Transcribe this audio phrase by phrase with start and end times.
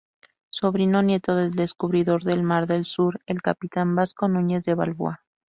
[0.49, 5.21] Sobrino nieto del descubridor del Mar del Sur, el capitán Vasco Núñez de Balboa.